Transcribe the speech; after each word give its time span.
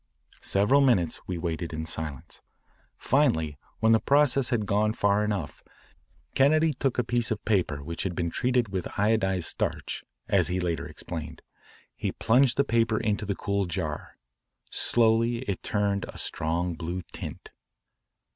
Several 0.41 0.81
minutes 0.81 1.21
we 1.27 1.37
waited 1.37 1.73
in 1.73 1.85
silence. 1.85 2.41
Finally 2.97 3.59
when 3.81 3.91
the 3.91 3.99
process 3.99 4.49
had 4.49 4.65
gone 4.65 4.93
far 4.93 5.23
enough, 5.23 5.61
Kennedy 6.33 6.73
took 6.73 6.97
a 6.97 7.03
piece 7.03 7.29
of 7.29 7.45
paper 7.45 7.83
which 7.83 8.01
had 8.01 8.15
been 8.15 8.31
treated 8.31 8.69
with 8.69 8.87
iodised 8.97 9.47
starch, 9.49 10.03
as 10.27 10.47
he 10.47 10.59
later 10.59 10.87
explained. 10.87 11.43
He 11.95 12.11
plunged 12.11 12.57
the 12.57 12.63
paper 12.63 12.97
into 12.99 13.27
the 13.27 13.35
cool 13.35 13.67
jar. 13.67 14.17
Slowly 14.71 15.43
it 15.43 15.61
turned 15.61 16.05
a 16.07 16.17
strong 16.17 16.73
blue 16.73 17.03
tint. 17.13 17.51